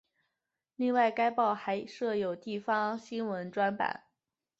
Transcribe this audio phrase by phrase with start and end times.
[0.77, 4.05] 另外该报还设有地方新闻专版。